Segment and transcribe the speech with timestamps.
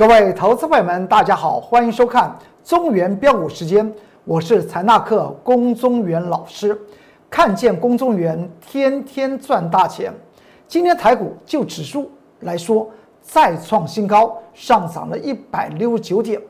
[0.00, 2.34] 各位投资朋友们，大家好，欢迎收看
[2.64, 6.74] 中原标股时间，我是财纳克龚中原老师。
[7.28, 10.10] 看见龚中原，天天赚大钱。
[10.66, 12.10] 今天台股就指数
[12.40, 12.88] 来说，
[13.20, 16.40] 再创新高，上涨了一百六十九点。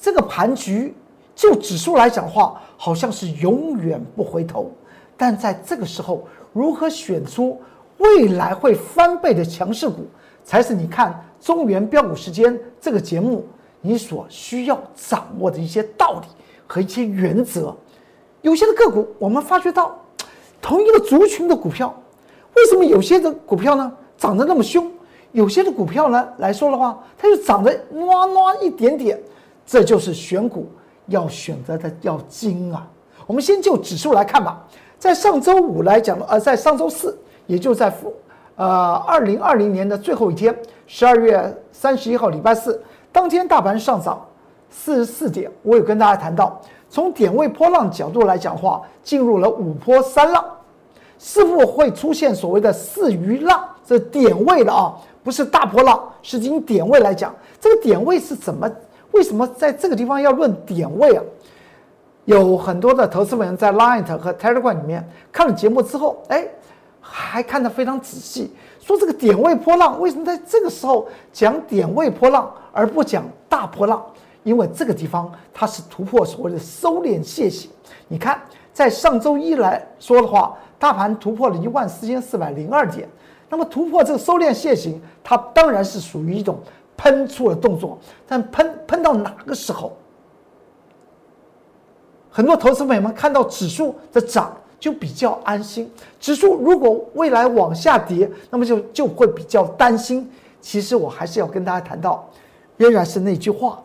[0.00, 0.92] 这个盘局
[1.32, 4.68] 就指数来讲的话，好像是永远不回头。
[5.16, 7.62] 但在这个时候，如何选出
[7.98, 10.08] 未来会翻倍的强势股，
[10.42, 13.46] 才是你看中原标股时间这个节目
[13.80, 16.26] 你所需要掌握的一些道理
[16.66, 17.72] 和一些原则。
[18.42, 19.96] 有些的个股，我们发觉到。
[20.60, 21.94] 同一个族群的股票，
[22.56, 24.90] 为什么有些的股票呢涨得那么凶，
[25.30, 29.16] 有些的股票呢来说的话，它就涨得哇哇一点点？
[29.64, 30.68] 这就是选股
[31.06, 32.90] 要选择的要精啊！
[33.24, 34.66] 我们先就指数来看吧，
[34.98, 37.16] 在上周五来讲，呃，在上周四，
[37.46, 37.88] 也就在
[38.56, 40.54] 呃二零二零年的最后一天，
[40.86, 44.20] 十二月三十一号礼拜四当天，大盘上涨
[44.68, 45.50] 四十四点。
[45.62, 50.44] 我有跟大家谈到，从点位波浪角度来讲话，进入了五波三浪。
[51.18, 53.64] 是否会出现所谓的四余浪？
[53.86, 58.70] 这点位的啊，不是大波浪，是经点位来讲，这个点位是怎么？
[59.12, 61.22] 为什么在这个地方要论点位啊？
[62.26, 66.46] 有很多的投资人在 Line 和 Telegram 里面看了节目之后，哎，
[67.10, 74.04] 还看得非常仔细，说这个点位波浪为什么在这个时候讲点位波浪而不讲大波浪？
[74.42, 77.70] 因为这个地方它是突破所谓的收敛楔形。
[78.08, 78.40] 你看，
[78.72, 80.56] 在上周一来说的话。
[80.78, 83.08] 大盘突破了一万四千四百零二点，
[83.48, 86.60] 那么突破这个收敛线型，它当然是属于一种
[86.98, 89.96] 喷出的动作，但喷喷到哪个时候？
[92.30, 100.30] 很多投资朋友们看到指数的涨就比较安心，指数如果未来往下跌，那么就就会比较担心。
[100.60, 102.28] 其实我还是要跟大家谈到，
[102.76, 103.82] 仍然是那句话，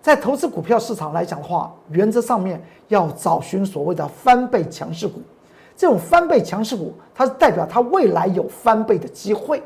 [0.00, 5.20] 在投资股票市场来讲的话，原则上面要找寻所谓的翻倍强势股。
[5.76, 9.62] 这种翻倍强势股，它是代表它未来有翻倍的机会，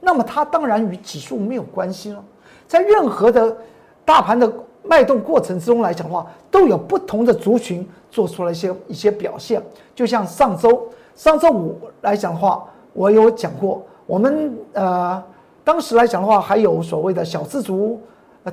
[0.00, 2.24] 那么它当然与指数没有关系了。
[2.68, 3.56] 在任何的
[4.04, 4.52] 大盘的
[4.88, 9.62] 脉动过程之中来讲的话，都有不同的族群做出了一些一些表现。
[9.94, 15.22] 就像上周上周五来讲的话，我有讲过，我们呃
[15.64, 18.00] 当时来讲的话，还有所谓的小资族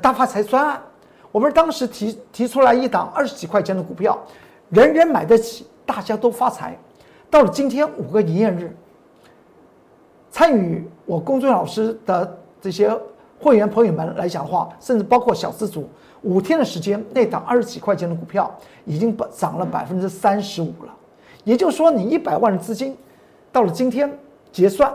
[0.01, 0.81] 大发财专案，
[1.31, 4.17] 我们当时提提出来一档二十几块钱的股票，
[4.69, 5.67] 人人买得起。
[5.85, 6.79] 大家都发财，
[7.29, 8.73] 到了今天五个营业日，
[10.31, 12.89] 参与我公众老师的这些
[13.37, 15.85] 会员朋友们来讲的话，甚至包括小资族，
[16.23, 18.53] 五天的时间，那档二十几块钱的股票
[18.85, 20.93] 已经涨了百分之三十五了。
[21.43, 22.97] 也就是说，你一百万的资金，
[23.51, 24.11] 到了今天
[24.51, 24.93] 结算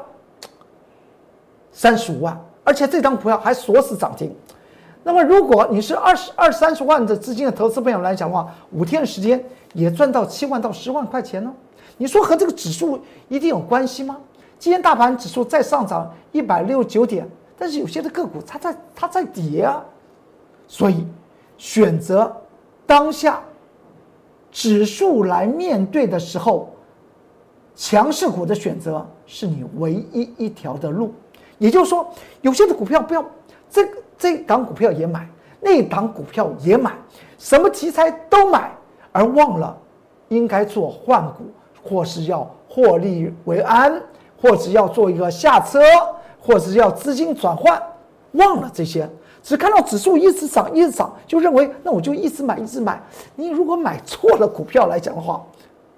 [1.71, 4.34] 三十五万，而且这张股票还锁死涨停。
[5.05, 9.43] 那么，如果你是二十二三十万的资金的投资朋友来讲的话，五天的时间。
[9.75, 11.55] 也赚到七万到十万块钱呢？
[11.99, 14.16] 你说和这个指数一定有关系吗？
[14.59, 19.84] 今天大盘指数再上涨一百六十九点，但是有些的个股它在它在跌啊，
[20.68, 21.04] 所以
[21.56, 22.32] 选择
[22.86, 23.40] 当下
[24.52, 26.68] 指数来面对的时候，
[27.74, 31.12] 强势股的选择是你唯一一条的路。
[31.58, 32.08] 也就是说，
[32.42, 33.24] 有些的股票不要
[33.68, 35.28] 这这档股票也买，
[35.60, 36.92] 那档股票也买，
[37.36, 38.72] 什么题材都买。
[39.10, 39.76] 而忘了，
[40.28, 41.50] 应该做换股，
[41.82, 44.00] 或是要获利为安，
[44.40, 45.80] 或者要做一个下车，
[46.38, 47.82] 或者要资金转换，
[48.32, 49.08] 忘了这些，
[49.48, 53.03] 只看到指数一直涨，一直涨，就认为那我就一直买，一直买。
[53.34, 55.42] 你如果买错了股票来讲的话，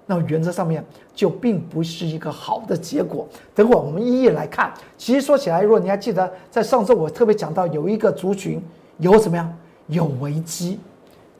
[0.05, 0.81] 那原则上面
[1.13, 3.27] 就并不是一个好的结果。
[3.53, 4.71] 等会儿我们一一来看。
[4.97, 8.63] 其实说起来，如果你还记得，在上周我特别讲到有一个族群
[8.99, 9.53] 有怎么样
[9.87, 10.79] 有危机，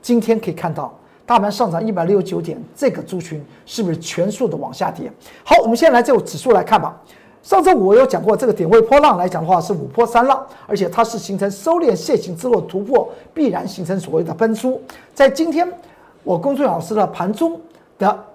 [0.01, 0.93] 今天可以看到。
[1.25, 5.09] 大盘上涨一百六十九点，这个族群是不是全数的往下跌？
[5.46, 7.02] 好，我们先来就指数来看吧。
[7.43, 14.82] 上周五我有讲过，这个点位波浪来讲的话是五波三浪，而且它是形成收敛楔形之后突破，必然形成所谓的喷出。
[15.14, 15.67] 在今天
[16.23, 17.59] 我公孙老师的盘中
[17.97, 18.26] 的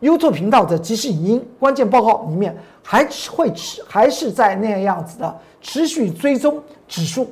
[0.00, 7.30] YouTube 频道的即时影音关键报告里面，还会持还是在那样子的持续追踪指数。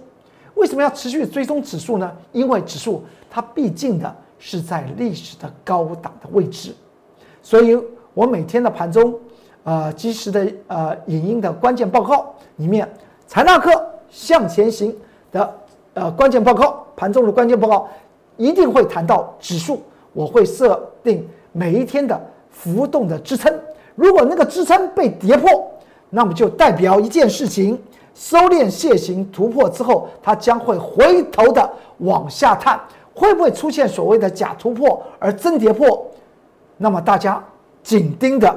[0.54, 2.12] 为什么要持续追踪指数呢？
[2.32, 4.14] 因为指数它毕竟的。
[4.40, 6.72] 是在历史的高档的位置，
[7.43, 7.76] 所以
[8.14, 9.12] 我每天的盘中，
[9.64, 12.88] 呃，及时的呃影音的关键报告里面，
[13.26, 13.70] 财纳克
[14.08, 14.96] 向前行
[15.31, 15.55] 的
[15.94, 17.88] 呃关键报告，盘中的关键报告
[18.37, 19.82] 一定会谈到指数，
[20.12, 22.19] 我会设定每一天的
[22.50, 23.52] 浮动的支撑，
[23.94, 25.70] 如果那个支撑被跌破，
[26.08, 27.78] 那么就代表一件事情：
[28.14, 32.81] 收敛楔形突破之后，它将会回头的往下探，
[33.12, 36.06] 会不会出现所谓的假突破而真跌破？
[36.78, 37.44] 那么大家
[37.82, 38.56] 紧盯着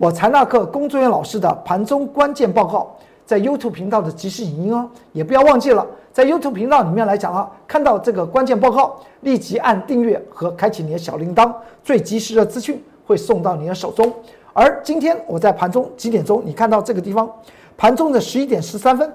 [0.00, 11.52] 我财纳克工作人员老师的盘中关键报告，在 YouTube 频道的即时影音哦，也不要忘记了，在 YouTube 频道里面来讲啊，看到这个关键报告，立即按订阅和开启你的小铃铛，
[11.84, 14.10] 最及时的资讯会送到你的手中。
[14.54, 17.30] 而今天我在盘中几点钟，你看到这个地方，
[17.76, 19.12] 盘中的十一点十三分，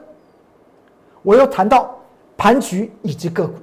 [1.24, 1.90] 我又谈到
[2.38, 3.56] 盘局以及个股。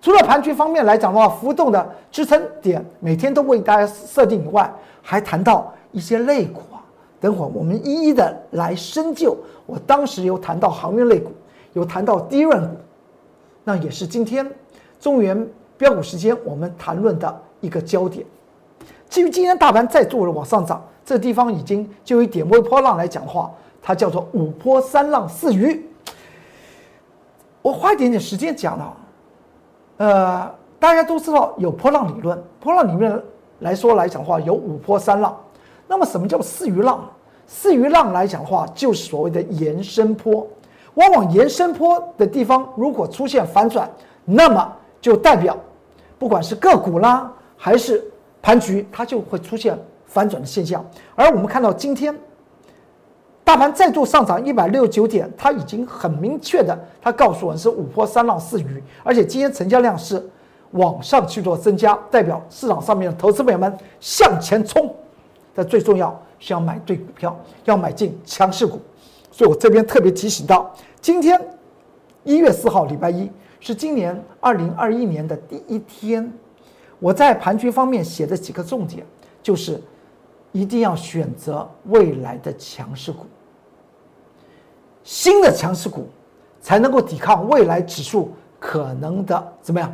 [0.00, 4.68] 除了盘局方面来讲的话，浮动的支撑点每天都为大家设定以外，
[5.00, 5.72] 还谈到。
[5.92, 6.82] 一些类股啊，
[7.20, 9.36] 等会儿我们一一的来深究。
[9.66, 11.32] 我当时有谈到航运类股，
[11.72, 12.76] 有谈到低润股，
[13.64, 14.48] 那也是今天
[14.98, 15.46] 中原
[15.76, 18.26] 标股时间我们谈论的一个焦点。
[19.08, 23.50] 至于今天大盘再做了往上涨，这地方已经就以点位波浪来讲的话，
[23.82, 25.84] 它叫做五波三浪四鱼。
[27.62, 28.96] 我花一点点时间讲了，
[29.98, 33.20] 呃，大家都知道有波浪理论，波浪里面
[33.58, 35.38] 来说来讲的话有五波三浪。
[35.90, 37.04] 那么什么叫四鱼浪？
[37.48, 40.46] 四鱼浪来讲的话，就是所谓的延伸坡。
[40.94, 43.90] 往往延伸坡的地方，如果出现反转，
[44.24, 45.56] 那么就代表，
[46.16, 48.04] 不管是个股啦，还是
[48.40, 49.76] 盘局，它就会出现
[50.06, 50.84] 反转的现象。
[51.16, 52.16] 而我们看到今天，
[53.42, 60.24] 大盘再度上涨一百六十九点，它已经很明确的，它告诉我们是五波三浪四鱼，而且今天成交量是
[60.70, 64.94] 往上去做增加，代表市场上面的投资朋友们向前冲。
[65.54, 68.80] 但最重要是要买对股票，要买进强势股，
[69.30, 71.40] 所以我这边特别提醒到，今天
[72.24, 76.32] 一月四号礼拜一是今年二零二一年的第一天，
[76.98, 79.04] 我在盘局方面写的几个重点，
[79.42, 79.82] 就是
[80.52, 83.26] 一定要选择未来的强势股，
[85.02, 86.08] 新的强势股
[86.60, 89.92] 才能够抵抗未来指数可能的怎么样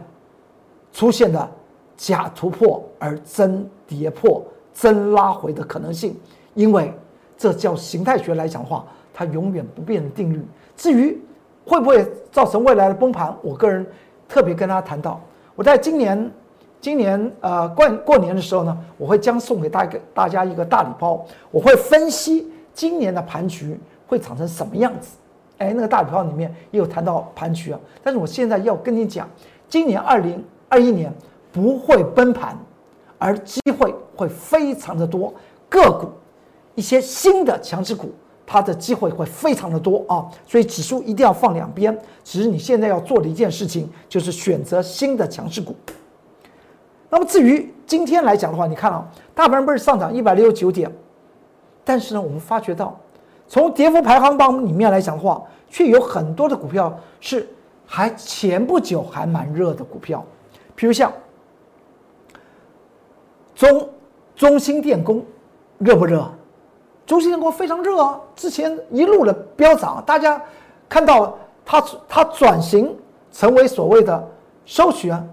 [0.92, 1.50] 出现的
[1.96, 4.44] 假突破而真跌破。
[4.78, 6.14] 真拉回的可能性，
[6.52, 6.92] 因为
[7.38, 8.84] 这叫形态学来讲的话，
[9.14, 10.44] 它永远不变的定律。
[10.76, 11.18] 至于
[11.64, 13.84] 会不会造成未来的崩盘，我个人
[14.28, 15.18] 特别跟大家谈到，
[15.54, 16.30] 我在今年
[16.78, 25.16] 今年呃过过年的时候呢，我会将送给大个大家一个大礼包，我会分析今年的盘局会长成什么样子。
[25.56, 29.26] 哎，那个大礼包里面也有谈到盘局啊，但是我现在要跟你讲，
[29.70, 31.10] 今年二零二一年
[31.50, 32.54] 不会崩盘。
[33.18, 35.32] 而机会会非常的多，
[35.68, 36.10] 个股
[36.74, 38.12] 一些新的强势股，
[38.46, 41.96] 它的机会会非常的多啊，所以指数一定要放两边。
[42.22, 45.74] 只是你现在要做的一件事情，就是选择新的强势股。
[47.08, 50.92] 那么至于今天来讲的话，你看啊，大盘不是上涨一百六十九点，
[51.84, 52.98] 但是呢，我们发觉到，
[53.48, 57.48] 从跌幅排行榜里面来讲的话，却有很多的股票是
[57.86, 60.24] 还前不久还蛮热的股票，
[60.74, 61.12] 比如像。
[63.56, 63.88] 中
[64.36, 65.24] 中芯电工
[65.78, 66.30] 热不热？
[67.06, 68.20] 中芯电工非常热啊！
[68.36, 70.40] 之前一路的飙涨，大家
[70.88, 72.94] 看到它它转型
[73.32, 74.28] 成为所谓的
[74.66, 75.24] 收取啊，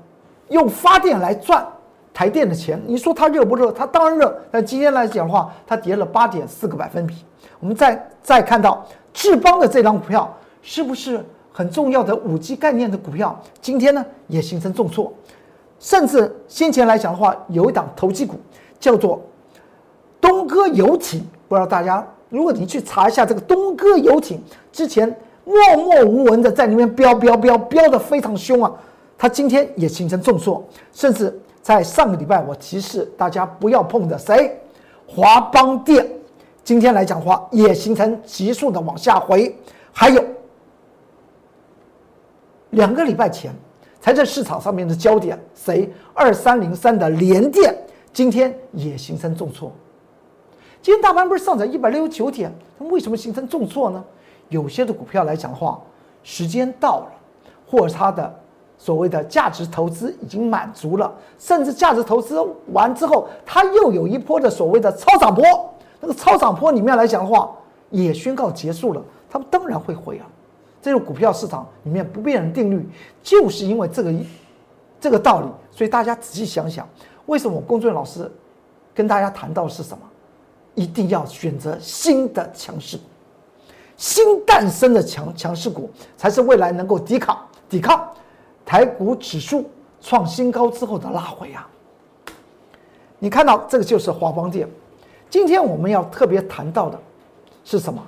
[0.49, 1.67] 用发电来赚
[2.13, 2.81] 台电的钱。
[2.85, 3.71] 你说它热不热？
[3.71, 4.39] 它当然热。
[4.49, 7.25] 但今天来讲的话，它跌了八点四个百分比。
[7.59, 13.37] 我们再再看到智邦的这张股票，是不是很重要的五 G 概念的股票？
[13.59, 15.11] 今天呢也形成重挫。
[15.83, 18.35] 甚至先前来讲的话，有一档投机股
[18.79, 19.21] 叫做
[20.21, 25.05] 东哥游艇，不知道大家，如果你去查一下这个东哥游艇，之前
[25.43, 28.71] 默默无闻的在里面飙飙飙飙的非常凶啊，
[29.17, 34.57] 它今天也形成重挫，甚至在上个礼拜我提示大家不要碰的谁，
[35.05, 36.09] 华邦电，
[36.63, 39.53] 今天来讲的话也形成急速的往下回，
[39.91, 40.23] 还有
[42.69, 43.53] 两个礼拜前。
[44.03, 45.89] 才在市场上面的焦点，谁？
[46.13, 47.73] 二三零三的联电
[48.11, 49.71] 今天也形成重挫。
[50.81, 54.03] 今天大盘不是上涨一百六十九点，那为什么形成重挫呢？
[54.49, 55.79] 有些的股票来讲的话，
[56.21, 57.13] 时间到了，
[57.65, 58.35] 或者它的
[58.77, 62.37] 所谓的价值投资已经满足了，甚至价值投资
[62.73, 65.45] 完之后，它又有一波的所谓的超涨波，
[66.01, 67.49] 那个超涨波里面来讲的话，
[67.89, 70.27] 也宣告结束了，他们当然会回啊。
[70.83, 72.85] 这种股票市场里面不变的定律，
[73.23, 74.13] 就是因为这个
[74.99, 76.85] 这个道理，所以大家仔细想想，
[77.25, 78.29] 为什么我龚俊老师
[78.93, 80.03] 跟大家谈到的是什么？
[80.75, 83.03] 一定要选择新的强势股，
[83.95, 88.11] 新诞生的强强势股，才是未来能够抵抗抵抗
[88.65, 89.69] 台股指数
[90.01, 91.65] 创新高之后的拉回啊！
[93.19, 94.67] 你看到这个就是华邦电，
[95.29, 96.99] 今天我们要特别谈到的，
[97.63, 98.03] 是什么？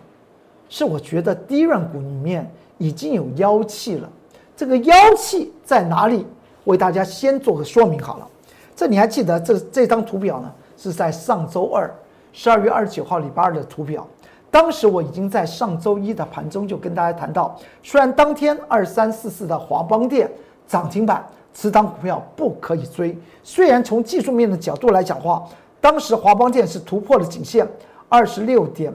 [0.67, 4.09] 是我觉得低润股里面已经有妖气了。
[4.55, 6.25] 这个妖气在哪里？
[6.65, 8.27] 为大家先做个说明好了。
[8.75, 10.51] 这你还记得这这张图表呢？
[10.77, 11.93] 是在上周二，
[12.33, 14.05] 十二月二十九号礼拜二的图表。
[14.51, 20.29] 当时我已经在上周一的盘中就跟大家谈到，虽然当天二三四四的华邦电
[20.67, 23.17] 涨停板，此档股票不可以追。
[23.43, 25.45] 虽然从技术面的角度来讲话，
[25.79, 27.67] 当时华邦电是突破了颈线
[28.09, 28.93] 二十六点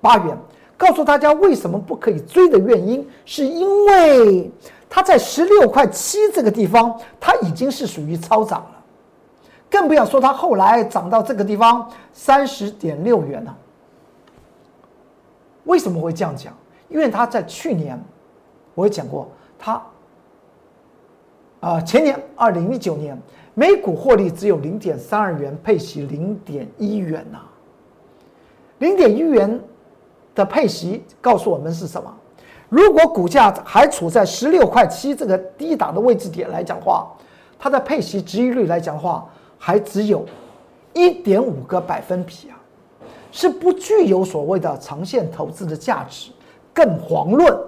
[0.00, 0.36] 八元。
[0.78, 4.50] 告诉大家为什么不可以追的原因，是因为
[4.88, 8.82] 它在十六块七这个地方，它已经是属于超涨了，
[9.68, 13.54] 更不要说它后来涨到这个地方三十点六元了。
[15.64, 16.54] 为什么会这样讲？
[16.88, 18.02] 因为他在去年，
[18.74, 19.82] 我也讲过，他
[21.60, 23.20] 啊前年二零一九年
[23.52, 27.40] 每股获利只有零点三二元，配息零点一元呐。
[28.78, 29.60] 零点一元
[30.38, 32.14] 的配息告诉我们是什么？
[32.68, 37.12] 如果股价还处在十六块七这个低档的位置点来讲话，
[37.58, 39.26] 它的配息值益率来讲话
[39.58, 40.24] 还只有
[40.94, 42.54] 一点五个百分比啊。
[43.32, 46.30] 是不具有所谓的长线投资的价值，
[46.72, 47.58] 更遑论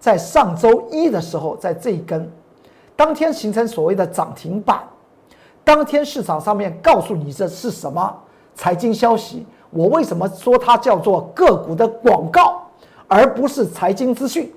[0.00, 2.28] 在上周一的时候，在这一根
[2.96, 4.82] 当天形成所谓的涨停板，
[5.62, 8.16] 当天市场上面告诉你这是什么
[8.54, 9.46] 财经消息？
[9.74, 12.62] 我为什么说它叫做个股的广告，
[13.08, 14.50] 而不是财经资讯？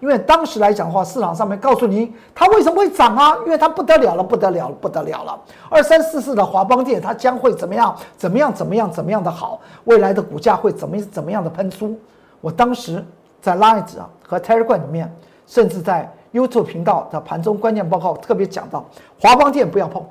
[0.00, 3.36] 因为当时来讲的话，市场上面告诉你它为什么会涨啊？
[3.44, 5.40] 因为它不得了了，不得了了，不得了了。
[5.70, 7.96] 二三四四的华邦电，它将会怎么样？
[8.16, 8.52] 怎么样？
[8.52, 8.90] 怎么样？
[8.90, 9.60] 怎么样的好？
[9.84, 11.96] 未来的股价会怎么怎么样的喷出？
[12.40, 13.04] 我当时
[13.40, 15.12] 在 Line 啊和 Telegram 里面，
[15.46, 18.84] 甚至在 YouTube 频道的盘中关键报告特别讲到，
[19.20, 20.04] 华邦电不要碰。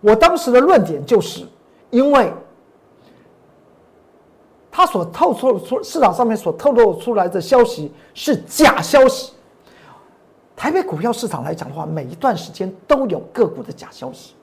[0.00, 1.46] 我当时的论点就是，
[1.90, 2.32] 因为。
[4.78, 9.32] 他所透出出市场上面所透露出来的消息是假消息。
[10.54, 14.34] 台北股票市场来讲的话，每一段时间都有个股的假消息，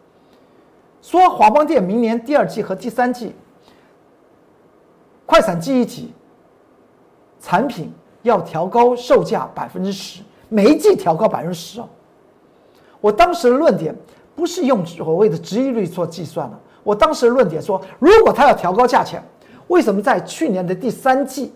[1.02, 3.34] 说华邦电明年第二季和第三季
[5.26, 6.14] 快闪记忆体
[7.40, 11.88] 产品要调高售价百分之十，每一季调高百分之十哦。
[13.00, 13.96] 我当时的论点
[14.36, 19.24] 不是用所谓的值益率做计算的，我当时的论点说，如果他要调高价钱。
[19.68, 21.54] 为什么在去年的第三季，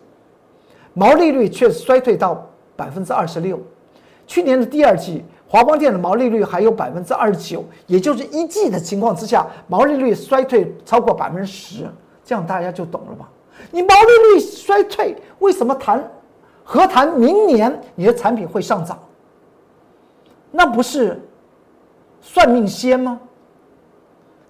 [0.93, 3.59] 毛利率却衰退到百分之二十六？
[4.25, 11.87] 去年的第二季，华邦电的毛利率还有百分之二十九，也就是一季的情况之下，毛利率衰退超过百分之十，
[12.23, 13.29] 这样大家就懂了吧？
[13.71, 16.11] 你毛利率衰退，为什么谈
[16.63, 18.97] 何谈明年你的产品会上涨？
[20.51, 21.21] 那不是
[22.21, 23.19] 算命仙吗？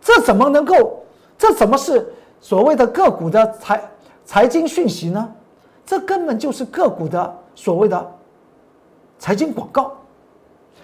[0.02, 1.04] 这怎么能够？
[1.38, 2.14] 这怎么是？
[2.42, 3.82] 所谓的个股的财
[4.26, 5.34] 财经讯息呢，
[5.86, 8.12] 这根本就是个股的所谓的
[9.18, 9.92] 财经广告。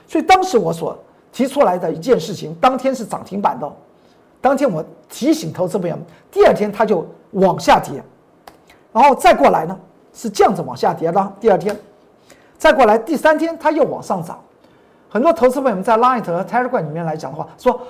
[0.07, 0.97] 所以当时我所
[1.31, 3.71] 提出来的一件事情，当天是涨停板的，
[4.41, 5.97] 当天我提醒投资朋友，
[6.29, 8.03] 第二天它就往下跌，
[8.91, 9.77] 然后再过来呢
[10.13, 11.75] 是这样子往下跌的，第二天
[12.57, 14.39] 再过来第三天它又往上涨。
[15.09, 17.81] 很多投资朋友们在 Line 和 Telegram 里面来讲的话，说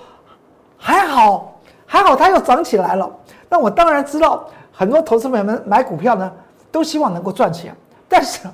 [0.78, 1.55] 还好
[1.96, 3.10] 还好，它又涨起来了。
[3.48, 6.30] 那我当然知道，很多投资朋友们买股票呢，
[6.70, 7.74] 都希望能够赚钱。
[8.10, 8.50] 但是，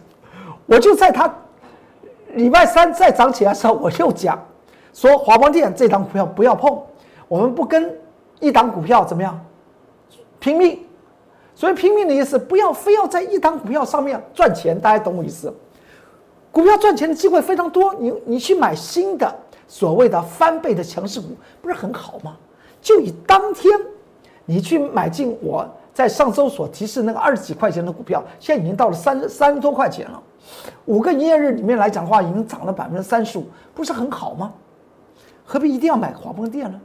[0.68, 1.34] 我就在他
[2.36, 4.40] 礼拜三再涨起来的时候，我又讲
[4.94, 6.80] 说华邦电这档股票不要碰，
[7.28, 7.92] 我们不跟
[8.40, 9.44] 一档股票怎么样
[10.40, 10.80] 拼命。
[11.56, 15.52] 所以拼命的意思，不要非要在一档股票上面赚钱，大家懂我意思？
[16.52, 19.36] 股票赚钱的机会非常多，你你去买新的
[19.68, 21.30] 所谓的翻倍的强势股，
[21.60, 22.38] 不是很好吗？
[22.82, 23.72] 就以当天。
[24.46, 30.22] 你去买进我在上周所提示那个二十几块钱的股票，现在已经到了三三十多块钱了。
[30.86, 34.52] 五个营业日里面来讲的话，已经涨了百分之三十五，不是很好吗？
[35.46, 36.82] 何必一定要买华邦电呢？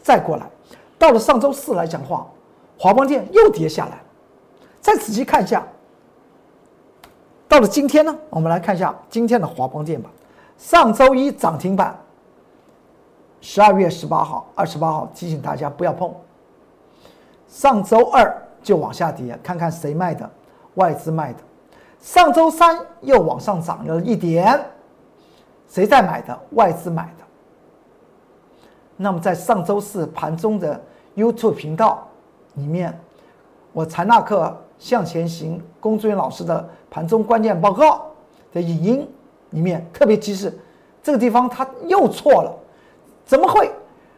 [0.00, 0.48] 再过来，
[0.96, 2.26] 到了上周四来讲话，
[2.78, 3.98] 华邦电又跌下来。
[4.80, 5.66] 再仔细看一下，
[7.48, 10.10] 到了今天呢，我们来看一下今天的华邦电吧。
[10.58, 11.98] 上周一涨停板，
[13.44, 16.10] 十二月十八号、二十八号提醒大家不要碰。
[17.46, 20.28] 上周二就往下跌，看看谁卖的，
[20.76, 21.40] 外资卖的。
[22.00, 24.58] 上周三又往上涨了一点，
[25.68, 26.40] 谁在买的？
[26.52, 27.24] 外资买的。
[28.96, 30.80] 那么在上周四盘中的
[31.14, 32.08] YouTube 频道
[32.54, 32.98] 里面，
[33.74, 38.06] 我财纳克向前行龚志远老师的盘中关键报告
[38.54, 39.08] 的影音
[39.50, 40.58] 里面特别提示，
[41.02, 42.50] 这个地方他又错了，
[43.24, 43.70] 怎么会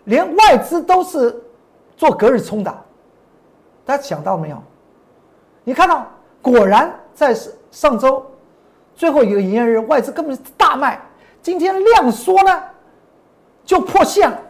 [0.04, 1.42] 连外资都是
[1.96, 2.84] 做隔日冲的？
[3.84, 4.62] 大家想到没有？
[5.64, 6.06] 你看到，
[6.42, 7.36] 果然在
[7.70, 8.24] 上周
[8.94, 11.00] 最后一个营业日，外资根本大卖，
[11.42, 12.62] 今天量缩呢
[13.64, 14.40] 就破线了。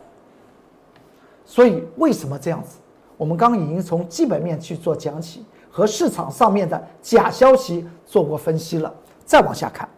[1.45, 2.79] 所以为什么这样子？
[3.17, 8.93] 我们刚刚已经从基本面去做讲起，和市场上面的假消息做过分析了。
[9.25, 9.89] 再往下看，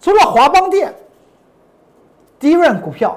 [0.00, 0.94] 除了华邦电
[2.40, 3.16] 第一任股票，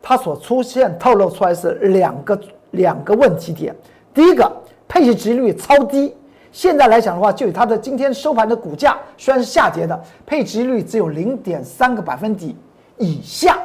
[0.00, 2.40] 它所出现透露出来是两个
[2.70, 3.74] 两个问题点。
[4.14, 4.50] 第一个，
[4.86, 6.16] 配息值率超低，
[6.52, 12.54] 现在来讲的话，就以它的今天收盘的股价虽然是下跌的，配息率只有零点三个百分点
[12.98, 13.58] 以下。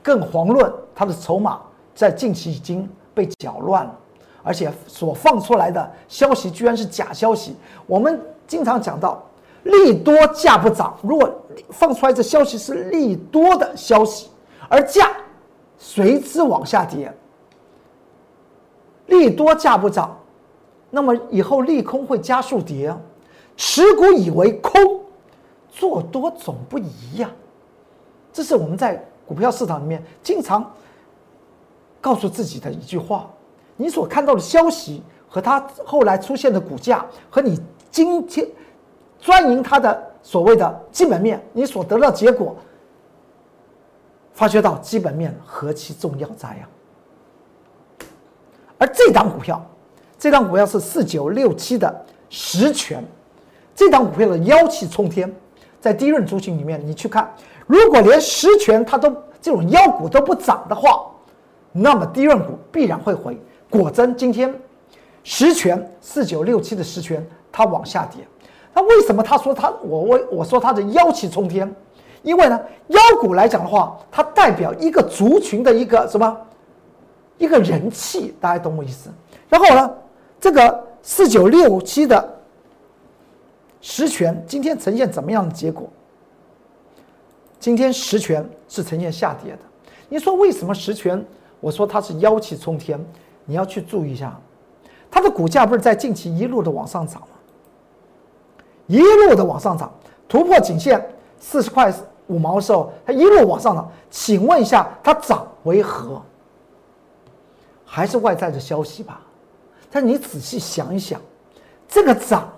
[0.00, 1.60] 更遑论它的筹码
[1.94, 3.98] 在近期已经被搅乱了，
[4.44, 7.56] 而且所放出来的消息居然是假消息。
[7.86, 9.20] 我们经常讲到
[9.64, 11.28] 利多价不涨，如果
[11.70, 14.30] 放出来的消息是利多的消息，
[14.68, 15.10] 而价
[15.76, 17.12] 随之往下跌，
[19.06, 20.16] 利多价不涨，
[20.90, 22.96] 那么以后利空会加速跌，
[23.56, 25.00] 持股以为空，
[25.68, 27.30] 做多总不宜呀。
[28.32, 29.04] 这是我们在。
[29.26, 30.70] 股票市场里面经常
[31.98, 33.26] 告诉自己的一句话：
[33.74, 37.58] 你所看到的消息和它后来出现的股价，和你
[37.90, 38.46] 今天
[39.24, 42.54] 钻营它的所谓的基本面，你所得到结果，
[44.34, 46.68] 发觉到基本面何其重要在呀！
[48.76, 49.64] 而这档股票，
[50.18, 53.02] 这档股票是四九六七的实权，
[53.74, 55.34] 这档股票的妖气冲天，
[55.80, 57.34] 在低润族群里面，你去看。
[57.66, 61.02] 如果连实权它都这种妖股都不涨的话，
[61.72, 63.40] 那么低润股必然会回。
[63.70, 64.54] 果真，今天
[65.22, 68.22] 实权四九六七的实权它往下跌，
[68.74, 71.72] 那为什么他说他我我我说他的妖气冲天？
[72.22, 76.34] 因为呢，妖股来讲的话，它代表一个族群的一个什么
[77.36, 79.10] 一个人气，大家懂我意思？
[79.46, 79.94] 然后呢，
[80.40, 82.36] 这个四九六七的
[83.82, 85.86] 实权今天呈现怎么样的结果？
[87.60, 89.58] 今天实权是呈现下跌的，
[90.08, 91.22] 你说为什么实权？
[91.60, 92.98] 我说它是妖气冲天，
[93.44, 94.34] 你要去注意一下，
[95.10, 97.33] 它的股价不是在近期一路的往上涨吗？
[98.86, 99.92] 一路的往上涨，
[100.28, 101.04] 突破颈线
[101.38, 101.92] 四十块
[102.26, 103.90] 五毛的时候，它一路往上涨。
[104.10, 106.22] 请问一下，它涨为何？
[107.84, 109.20] 还是外在的消息吧？
[109.90, 111.20] 但你仔细想一想，
[111.88, 112.50] 这个涨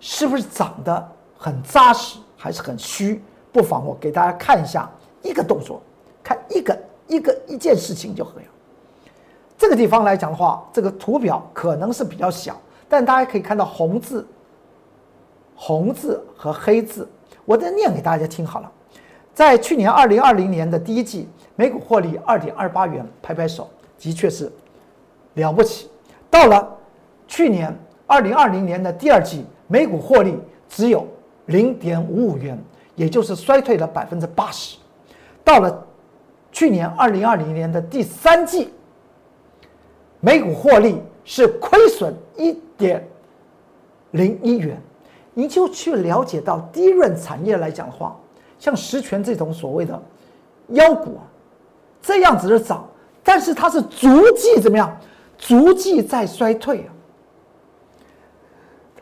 [0.00, 3.22] 是不是涨得很扎实，还是很虚？
[3.52, 4.90] 不妨我给大家看一下
[5.22, 5.80] 一个动作，
[6.22, 8.50] 看一个一个一件事情就可以了。
[9.56, 14.26] 这个地方来讲的话，这个图表可能是比较小，但大家可以看到红字、
[15.56, 17.08] 红字和黑字，
[17.44, 18.70] 我再念给大家听好了。
[19.34, 24.52] 在去年二零二零年的第一季，每股获利二点二八元，拍拍手，的确是
[25.34, 25.88] 了不起。
[26.30, 26.76] 到了
[27.26, 30.38] 去年二零二零年的第二季，每股获利
[30.68, 31.04] 只有
[31.46, 32.56] 零点五五元。
[32.94, 34.78] 也就是衰退了百分之八十，
[35.44, 35.86] 到了
[36.50, 38.72] 去年二零二零年的第三季，
[40.18, 43.06] 每股获利是亏损一点
[44.12, 44.80] 零一元，
[45.38, 48.16] 你就去了解到低润产业来讲的话，
[48.58, 50.02] 像实权这种所谓的
[50.68, 51.28] 妖股啊，
[52.00, 52.88] 这样子的涨，
[53.22, 54.98] 但是它是逐季怎么样？
[55.36, 56.88] 逐季在衰退啊，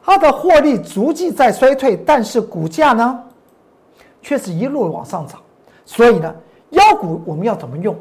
[0.03, 3.23] 它的获利逐季在衰退，但是股价呢？
[4.21, 5.41] 却是一路往上涨，
[5.85, 6.35] 所以呢，
[6.71, 7.97] 妖股我们要怎么用？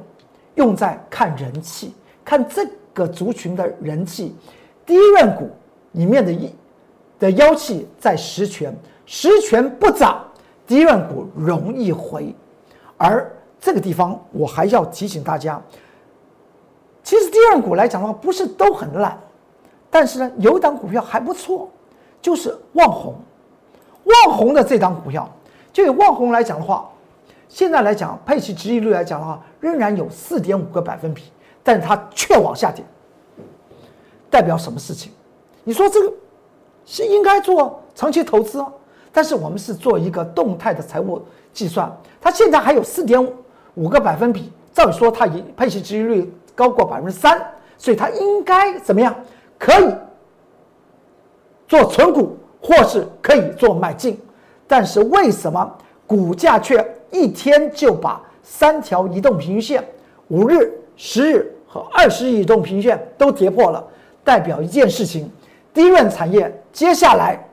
[0.56, 1.93] 用在看人气，
[2.26, 4.36] 看这个族群的人气。
[4.88, 5.52] 第一任股
[5.91, 6.52] 里面的一
[7.24, 10.22] 的妖气在实权，实权不涨，
[10.68, 12.36] 第一任股容易回。
[12.98, 13.32] 而
[13.62, 15.62] 这个地方我还要提醒大家，
[17.02, 19.18] 其实第二股来讲的话，不是都很烂，
[19.90, 21.70] 但是呢，有一档股票还不错，
[22.22, 23.16] 就是旺宏，
[24.04, 25.30] 旺宏的这档股票。
[25.72, 26.88] 就以万宏来讲的话，
[27.48, 31.24] 现在来讲配息值利率来讲的话，仍然有四点五个百分比，
[31.64, 32.84] 但是它却往下跌，
[34.30, 35.12] 代表什么事情？
[35.64, 36.14] 你说这个
[36.86, 38.63] 是应该做长期投资，
[39.12, 41.22] 但是我们是做一个动态的财务
[41.54, 43.26] 计算，它现在还有四点
[43.76, 47.41] 五个百分比，照理说它已配息值利率高过百分之三，
[47.78, 49.15] 所以它应该怎么样？
[49.58, 49.93] 可以
[51.67, 54.19] 做存股，或是可以做买进。
[54.67, 59.88] 但是为什么股价却一天就把三条移动平均线、
[60.28, 63.86] 五日、十日和二十日移动平均线都跌破了？
[64.24, 65.32] 代表一件事情：
[65.74, 67.44] 低润产业接下来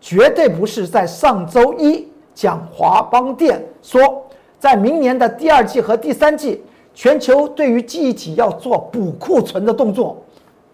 [0.00, 4.26] 绝对不是在上周一讲华邦电说，
[4.60, 6.62] 在明年的第二季和第三季，
[6.94, 10.22] 全球对于记忆体要做补库存的动作，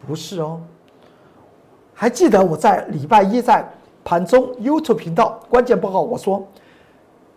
[0.07, 0.61] 不是哦。
[1.95, 3.67] 还记得我在礼拜一在
[4.05, 6.47] 盘中 YouTube 频道关键报告我说，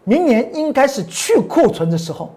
[0.04, 2.34] 明年应该是去库存的时候，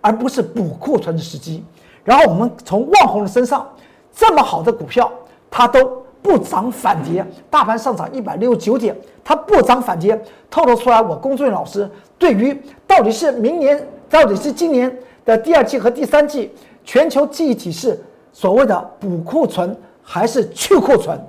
[0.00, 1.64] 而不是补库存的时机。
[2.02, 3.66] 然后我们从万宏的身上，
[4.14, 5.10] 这么好的股票，
[5.50, 16.52] 它都不涨反跌，大盘上涨一百六十九点，它不涨反跌，透露出来我龚俊老师对于到底是明年，到底是今年的第二季和第三季，
[16.84, 18.00] 全球记忆体是
[18.32, 21.20] 所谓的补库存还是去库存，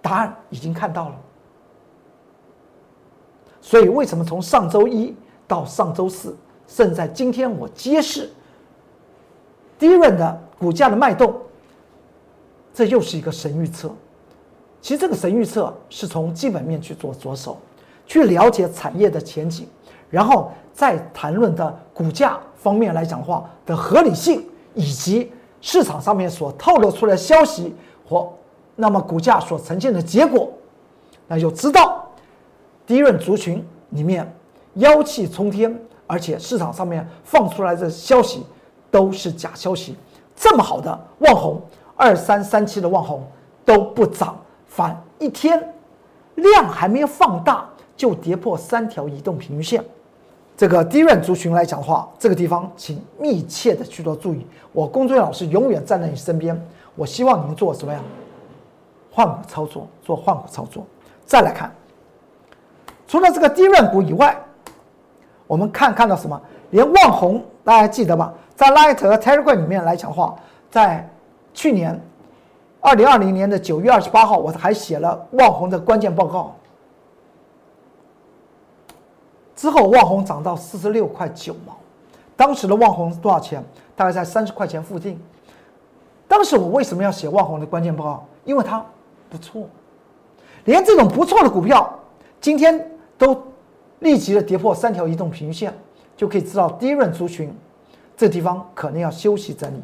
[0.00, 1.14] 答案已经看到了。
[3.60, 5.14] 所以为什么从上周一
[5.46, 8.28] 到上周四，甚至在今天我揭示。
[9.78, 11.34] 低润的股价的脉动，
[12.72, 13.90] 这又是一个神预测。
[14.80, 17.58] 其实这个神预测是从基本面去做着手，
[18.06, 19.66] 去了解产业的前景，
[20.10, 25.30] 然后再谈论的股价方面来讲话的合理性，以及
[25.60, 27.74] 市场上面所透露出来的消息
[28.08, 28.32] 或
[28.74, 30.50] 那么股价所呈现的结果，
[31.28, 32.10] 那就知道
[32.86, 34.34] 低润族群里面
[34.74, 38.44] 妖气冲天，而且市场上面放出来的消息。
[38.92, 39.96] 都是假消息，
[40.36, 41.58] 这么好的旺红
[42.02, 43.22] 二三三七的旺红
[43.64, 44.36] 都不涨，
[44.66, 45.72] 反一天
[46.34, 47.64] 量还没有放大
[47.96, 49.84] 就跌破三条移动平均线。
[50.56, 54.44] 这个低润族群来讲的话，这个地方请密切的去做注意。
[54.72, 56.60] 我工作老师永远站在你身边，
[56.96, 58.00] 我希望你们做什么呀
[59.12, 60.84] 换股操作，做换股操作。
[61.24, 61.72] 再来看，
[63.06, 64.36] 除了这个低润股以外，
[65.46, 66.40] 我们看看到什么？
[66.70, 68.34] 连旺红大家记得吧？
[68.56, 70.34] 在 Light 和 Telegram 里面来讲话，
[70.68, 71.08] 在
[71.54, 72.00] 去年
[72.80, 76.56] 二零二零年的九月二十八号，我还写了旺宏的关键报告。
[79.54, 81.76] 之后旺宏涨到四十六块九毛，
[82.36, 83.62] 当时的旺宏是多少钱？
[83.94, 85.20] 大概在三十块钱附近。
[86.26, 88.26] 当时我为什么要写旺宏的关键报告？
[88.44, 88.84] 因为它
[89.30, 89.68] 不错，
[90.64, 91.96] 连这种不错的股票，
[92.40, 93.40] 今天都
[94.00, 95.72] 立即的跌破三条移动平均线，
[96.16, 97.54] 就可以知道低润族群。
[98.16, 99.82] 这地方可能要休息整理，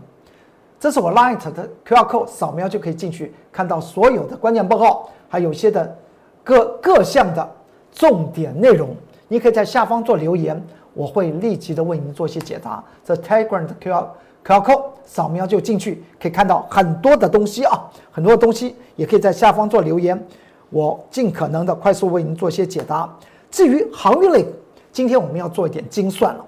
[0.81, 5.97] 这是我 Light 的 QR code 扫描就可以进去看到所有的关键报告，还有些的
[6.45, 7.49] 各各项的
[7.93, 8.95] 重点内容。
[9.27, 10.65] 你可以在下方做留言，
[10.95, 12.83] 我会立即的为您做一些解答。
[13.05, 14.07] 这 Telegram 的 QR
[14.47, 20.27] QR code 扫描就进去，可以看到很多的东西啊，很多的东西也可以在下方做留言，
[20.71, 23.13] 我尽可能的快速为您做一些解答。
[23.51, 24.47] 至于航运类，
[24.93, 26.45] 今天我们要做一点精算了，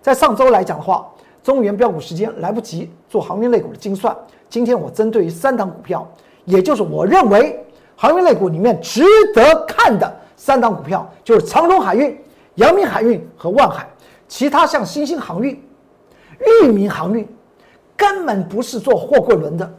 [0.00, 1.08] 在上周来讲的话。
[1.42, 4.16] 中原标股时间来不及做航运类股的精算，
[4.48, 6.06] 今天我针对于三档股票，
[6.44, 7.64] 也就是我认为
[7.96, 9.02] 航运类股里面值
[9.34, 12.16] 得看的三档股票，就是长荣海运、
[12.54, 13.88] 阳明海运和万海。
[14.28, 15.60] 其他像新兴航运、
[16.62, 17.28] 裕民航运，
[17.96, 19.74] 根本不是做货柜轮的。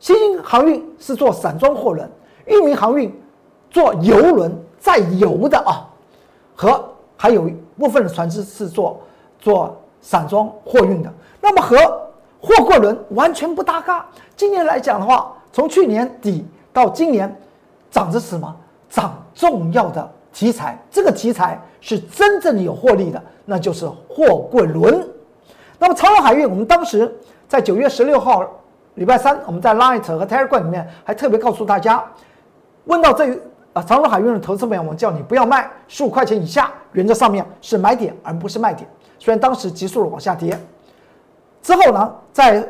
[0.00, 2.10] 新兴航运是做散装货轮，
[2.46, 3.14] 裕民航运
[3.70, 5.86] 做油轮载油的啊，
[6.54, 6.82] 和
[7.18, 8.98] 还有部分的船只是做
[9.38, 9.76] 做。
[10.06, 11.76] 散装货运的，那么和
[12.40, 14.06] 货柜轮完全不搭嘎。
[14.36, 17.36] 今年来讲的话，从去年底到今年，
[17.90, 18.54] 涨的是什么？
[18.88, 20.78] 涨重要的题材。
[20.92, 25.04] 这个题材是真正有获利的，那就是货柜轮。
[25.76, 27.12] 那么长荣海运，我们当时
[27.48, 28.48] 在九月十六号
[28.94, 32.04] 礼拜三，我们在 Light 和 Telegram 里面还特别告诉大家，
[32.84, 33.36] 问到这
[33.72, 38.88] 啊长荣海运的投资朋友，我叫你不要卖十五块钱以下，原则上面是买点而不是卖点。
[39.18, 40.58] 虽然当时急速的往下跌，
[41.62, 42.66] 之后呢，在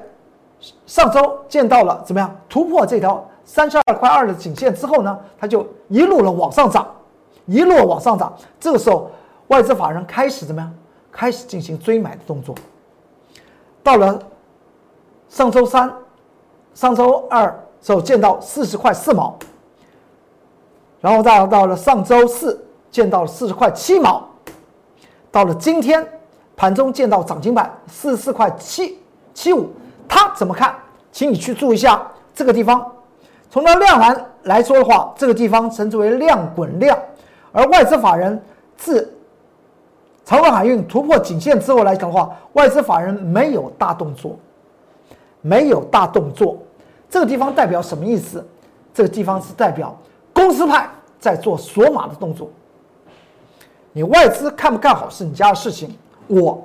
[0.86, 6.86] 上周见到了怎么样突破这条三十二块二的颈线之后呢，它就一路的往上涨，
[7.44, 8.34] 一路往上涨。
[8.58, 9.10] 这个时候，
[9.48, 10.74] 外资法人开始怎么样？
[11.12, 12.54] 开始进行追买的动作。
[13.82, 14.18] 到了
[15.28, 15.92] 上周三、
[16.74, 19.36] 上周二时候见到四十块四毛，
[21.00, 24.26] 然后到到了上周四见到了四十块七毛，
[25.30, 26.06] 到了今天。
[26.56, 28.98] 盘中见到涨停板四十四块七
[29.34, 29.68] 七五，
[30.08, 30.74] 他怎么看？
[31.12, 32.84] 请你去注意一下这个地方。
[33.50, 36.98] 从那量来来说的话，这个地方称之为量滚量，
[37.52, 38.42] 而外资法人
[38.76, 39.14] 自
[40.24, 44.36] 长荣海运突破颈线之后来讲的话，外资法人没有大动作，
[45.40, 46.58] 没有大动作。
[47.08, 48.44] 这个地方代表什么意思？
[48.92, 49.96] 这个地方是代表
[50.32, 50.88] 公司派
[51.20, 52.50] 在做锁码的动作。
[53.92, 55.96] 你外资看不看好是你家的事情。
[56.26, 56.62] 我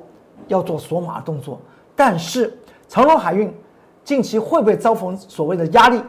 [0.47, 1.59] 要做锁码动作，
[1.95, 3.53] 但是长荣海运
[4.03, 6.01] 近期会不会遭逢所谓的压力？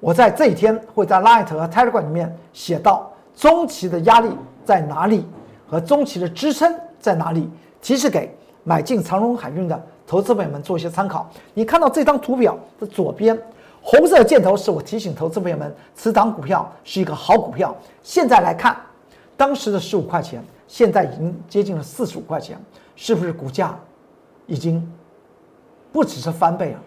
[0.00, 4.30] 我在这一天会在 Light 和 Telegram 里面写到中期的压力
[4.64, 5.26] 在哪里
[5.68, 7.48] 和中期的支撑在哪里，
[7.82, 11.28] 提示给买进长荣海运的投资朋友们做一些参考。
[11.54, 13.38] 你看到这张图表的左边
[13.82, 17.74] 红色箭头，是我提醒投资朋友们，此档股票是一个好股票。
[18.02, 18.76] 现在来看，
[19.36, 22.56] 当时的十五块钱，现在已经接近了四十五块钱，
[22.94, 23.76] 是不是股价
[24.46, 24.80] 已经
[25.90, 26.80] 不只是翻倍了，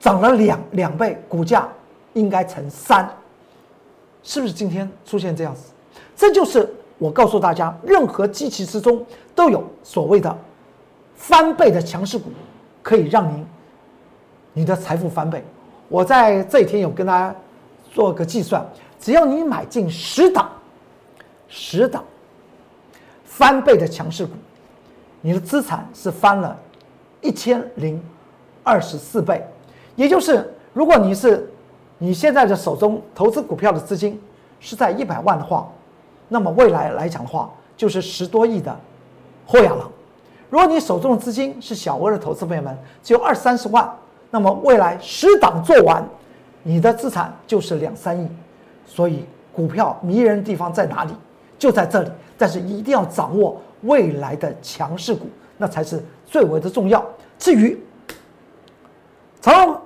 [0.00, 1.68] 涨了两两倍，股价
[2.14, 3.08] 应该乘三，
[4.24, 5.70] 是不是今天出现这样子？
[6.16, 6.68] 这就是
[6.98, 10.36] 我告诉大家，任何机器之中都有所谓的
[11.14, 12.30] 翻倍的强势股，
[12.82, 13.46] 可以让您
[14.52, 15.44] 你的财富翻倍。
[15.88, 17.32] 我在这一天有跟大家
[17.92, 18.66] 做个计算，
[18.98, 20.50] 只要你买进十档，
[21.46, 22.02] 十档
[23.32, 24.32] 翻倍的强势股，
[25.22, 26.54] 你的资产是翻了
[27.22, 27.98] 一千零
[28.62, 29.42] 二十四倍。
[29.96, 31.50] 也就是，如果你是
[31.96, 34.20] 你现在的手中投资股票的资金
[34.60, 35.66] 是在一百万的话，
[36.28, 38.78] 那么未来来讲的话，就是十多亿的
[39.46, 39.90] 后养了。
[40.50, 43.90] 如果你手中的资金是小额的投资朋友们，只有二三十万，
[44.30, 46.06] 那么未来十档做完，
[46.62, 48.28] 你的资产就是两三亿。
[48.84, 51.14] 所以股票迷人的地方在哪里？
[51.62, 52.10] 就在这里。
[52.36, 57.04] 但是一定要掌握未来的强势股，那才是最为的重要。
[57.38, 57.80] 至于
[59.40, 59.80] 长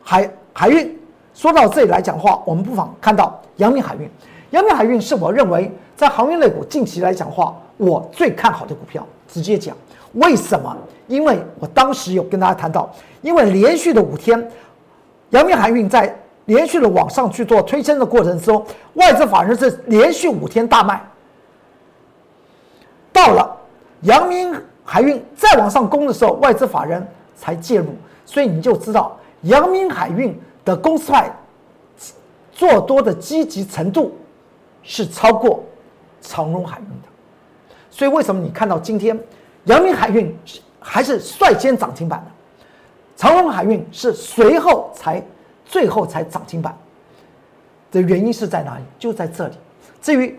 [0.00, 0.96] 海海运，
[1.34, 4.08] 说到这里来讲的话，我们不妨看到阳明海运。
[4.50, 9.04] 阳明海运是我认为在航运类股近期来讲话，我最看好的股票。
[9.26, 9.76] 直接讲，
[10.14, 10.76] 为什么？
[11.08, 12.88] 因为我当时有跟大家谈到，
[13.22, 14.48] 因为连续的五天，
[15.30, 16.16] 阳明海运在
[16.50, 21.00] 连续的往上去做推升的过程之中，外资法人是连续五天大卖。
[23.12, 23.56] 到了
[24.00, 24.52] 阳明
[24.84, 27.94] 海运再往上攻的时候，外资法人才介入，
[28.26, 31.30] 所以你就知道阳明海运的公司派
[32.52, 34.12] 做多的积极程度。
[34.82, 35.62] 是超过
[36.22, 39.16] 长荣海运的，所以为什么你看到今天
[39.64, 40.34] 阳明海运
[40.80, 42.30] 还是率先涨停板的，
[43.14, 45.22] 长荣海运是随后才
[45.70, 46.76] 最后才涨停板
[47.92, 48.82] 的原因是在哪里？
[48.98, 49.54] 就在这里。
[50.02, 50.36] 至于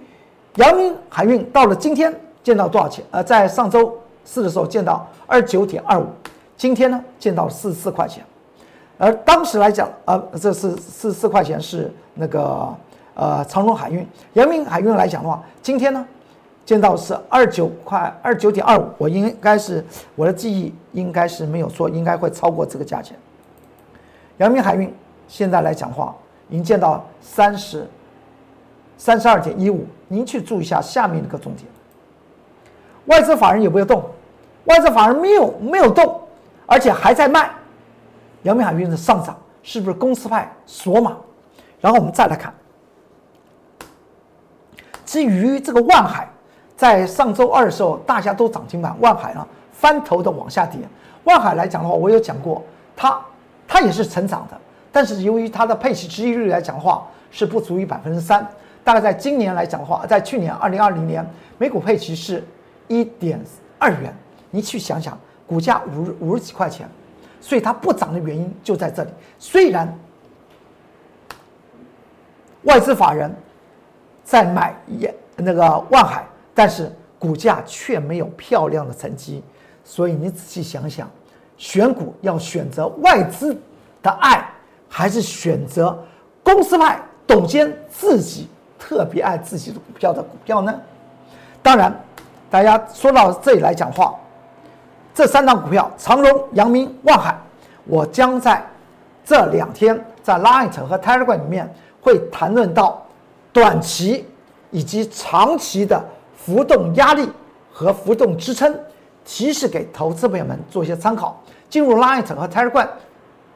[0.58, 2.14] 阳明海运到了今天
[2.44, 3.04] 见到多少钱？
[3.12, 6.06] 呃，在上周四的时候见到二九点二五，
[6.58, 8.22] 今天呢见到四十四块钱，
[8.98, 12.68] 而当时来讲，呃，这是四十四块钱是那个。
[13.14, 16.08] 呃，长荣海运、阳明海运来讲的话，今天呢，
[16.66, 23.16] 见到是二九块二九点二五，我应该是我的记忆应该是没有错，应该会超过这个价钱。
[24.38, 24.92] 阳明海运
[25.32, 26.14] 现在来讲话，
[26.50, 27.88] 您见到三十
[28.98, 31.66] 三十二点一五，您去注意一下下面那个重点。
[33.06, 34.04] 外资法人有没有动？
[34.66, 36.20] 外资法人没有没有动，
[36.66, 37.50] 而且还在卖。
[38.44, 41.16] 阳明海运的上涨是不是公司派锁码？
[41.80, 42.54] 然后我们再来看。
[45.06, 46.28] 至于这个万海，
[46.76, 50.82] 在上周二的时候，大家都涨停板，万海呢翻头的往下跌。
[51.24, 52.62] 万海来讲的话，我有讲过，
[52.98, 53.18] 它
[53.66, 54.60] 它也是成长的，
[54.92, 58.46] 但是由于它的配息收益率来讲的话，是不足于百分之三。
[58.84, 61.26] 大概在今年来讲的话，在去年二零二零年，
[61.58, 62.44] 每股配息是
[62.88, 63.40] 一点
[63.80, 64.14] 二元。
[64.50, 66.90] 你去想想，股价五五十几块钱，
[67.40, 69.10] 所以它不涨的原因就在这里。
[69.40, 69.92] 虽然
[72.64, 73.34] 外资法人。
[74.24, 79.44] 在买也那个万海，但是股价却没有漂亮的成绩，
[79.84, 81.10] 所以你仔细想想，
[81.58, 83.54] 选股要选择外资
[84.02, 84.48] 的爱，
[84.94, 85.98] 还是选择
[86.44, 90.80] 公司派董监自己特别爱自己的股票的股票呢？
[91.64, 91.98] 当然，
[92.50, 94.14] 大家说到这里来讲话，
[95.16, 97.36] 这三档股票长荣、阳明、万海，
[97.86, 98.62] 我将在
[99.24, 103.02] 这两天在 Light 和 Telegram 里面会谈论到。
[103.54, 104.26] 短期
[104.70, 106.02] 以及长期的
[106.38, 107.30] 浮动压力
[107.70, 108.74] 和浮动支撑，
[109.26, 111.38] 提示给投资朋友们做一些参考。
[111.70, 112.88] 进入 Light 和 Telegram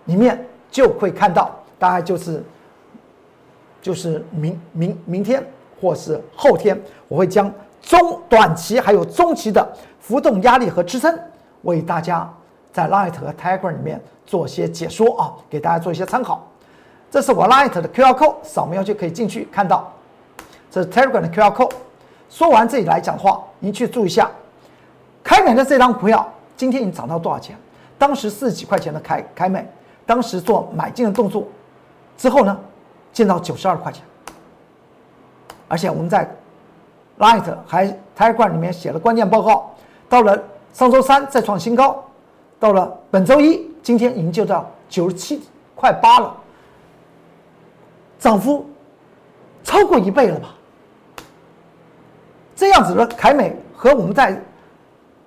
[0.03, 2.43] 里面就会看到，大概就是
[3.81, 5.41] 就是明明明天
[5.79, 7.49] 或是后天，我会将
[7.81, 9.65] 中短期还有中期的
[10.01, 11.17] 浮动压力和支撑
[11.61, 12.29] 为大家
[12.73, 16.45] 在 Light 和 Telegram 里面做些解说啊，给大家做一些参考。
[17.09, 19.93] 这是我 Light 的 QR code，扫描就可以进去看到。
[20.69, 21.71] 这是 Telegram 的 QR code。
[22.29, 24.29] 说完这里来讲话，您去注意一下，
[25.23, 27.57] 开美的这张股票今天已经涨到多少钱？
[27.97, 29.65] 当时四十几块钱的开开美，
[30.05, 31.47] 当时做买进的动作
[32.17, 32.57] 之后呢，
[33.11, 34.03] 见到九十二块钱。
[35.67, 36.29] 而且我们在
[37.17, 39.73] Light 还 Telegram 里面写了关键报告，
[40.07, 40.41] 到了
[40.73, 42.03] 上周三再创新高，
[42.59, 45.41] 到了本周一，今天已经就到九十七
[45.75, 46.35] 块八了。
[48.19, 48.65] 涨幅
[49.63, 50.55] 超过一倍了吧？
[52.55, 54.41] 这样子的凯美和我们在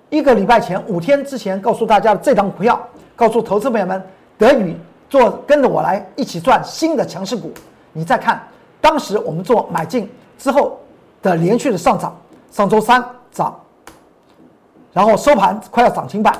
[0.09, 2.79] 一个礼拜前五天之前告诉大家的这档股票，
[3.15, 4.03] 告诉投资朋友们，
[4.39, 4.75] 德宇
[5.09, 7.51] 做跟着我来一起赚新的强势股。
[7.91, 8.41] 你再看，
[8.79, 10.79] 当时我们做买进之后
[11.21, 12.15] 的连续的上涨，
[12.49, 13.59] 上周三涨，
[14.93, 16.33] 然后收盘快要涨停板，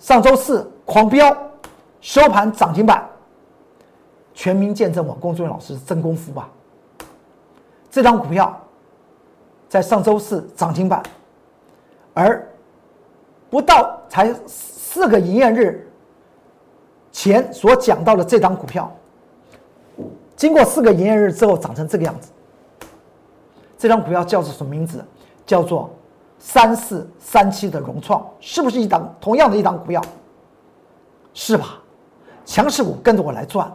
[0.00, 1.36] 上周四狂飙，
[2.00, 3.06] 收盘涨停板，
[4.34, 6.48] 全民见证我龚俊老师真功夫吧。
[7.90, 8.60] 这张股票
[9.68, 11.02] 在上周四涨停板，
[12.14, 12.44] 而
[13.48, 15.87] 不到才四个营业日
[17.20, 18.88] 前所讲到的这张股票，
[20.36, 22.30] 经过四个营业日之后涨成这个样子。
[23.76, 25.04] 这张股票叫做什么名字？
[25.44, 25.90] 叫做
[26.38, 30.00] 三四三七的融创，是不是一档同样的一档股票？
[31.34, 31.82] 是吧？
[32.46, 33.68] 强势股跟着我来赚。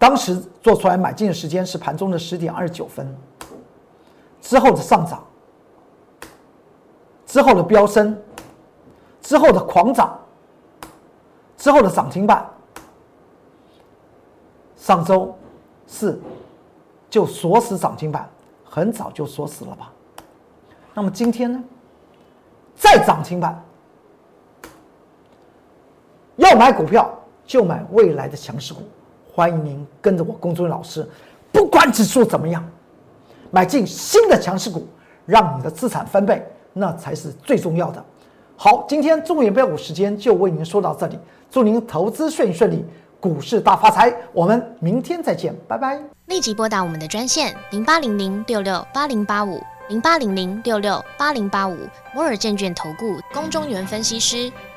[0.00, 3.16] 当时做出来买进的时间是盘中的十点二十九分，
[4.40, 5.22] 之后的上涨，
[7.24, 8.20] 之后的飙升，
[9.22, 10.18] 之后的狂涨，
[11.58, 12.48] 之后的涨停板，
[14.76, 15.36] 上周
[15.86, 16.18] 四
[17.10, 18.26] 就锁死涨停板，
[18.64, 19.92] 很早就锁死了吧？
[20.94, 21.62] 那么今天呢？
[22.76, 23.60] 再涨停板，
[26.36, 27.12] 要买股票
[27.44, 28.82] 就买未来的强势股。
[29.32, 31.08] 欢迎您跟着我公孙老师，
[31.52, 32.64] 不管指数怎么样，
[33.50, 34.86] 买进新的强势股，
[35.26, 38.04] 让你的资产翻倍，那才是最重要的。
[38.60, 41.16] 好，今天中原标股时间就为您说到这里，
[41.48, 42.84] 祝您投资顺顺利，
[43.20, 44.12] 股市大发财。
[44.32, 45.96] 我们明天再见，拜拜。
[46.26, 51.76] 立即拨打我们的专线零八零零六六八零八五零八零零六六八零八五
[52.12, 54.50] 摩尔证券投顾龚中原分析师。